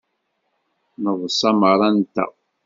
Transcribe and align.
Neḍsa 1.03 1.51
merra-nteɣ. 1.59 2.31